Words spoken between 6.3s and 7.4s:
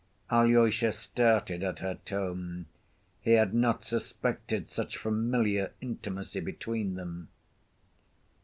between them.